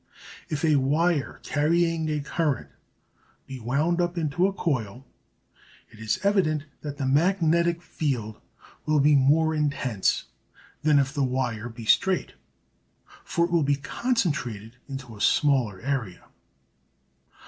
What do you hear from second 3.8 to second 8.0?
up into a coil it is evident that the magnetic